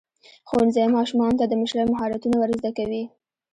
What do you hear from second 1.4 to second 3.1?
د مشرۍ مهارتونه ورزده کوي.